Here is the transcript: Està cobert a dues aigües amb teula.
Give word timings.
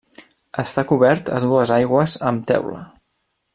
Està 0.63 0.83
cobert 0.91 1.29
a 1.35 1.43
dues 1.45 1.75
aigües 1.77 2.17
amb 2.31 2.51
teula. 2.53 2.83